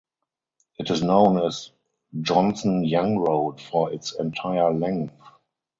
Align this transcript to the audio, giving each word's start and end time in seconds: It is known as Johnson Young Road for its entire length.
It 0.79 0.89
is 0.89 1.03
known 1.03 1.37
as 1.45 1.69
Johnson 2.21 2.83
Young 2.83 3.19
Road 3.19 3.61
for 3.61 3.93
its 3.93 4.15
entire 4.15 4.73
length. 4.73 5.13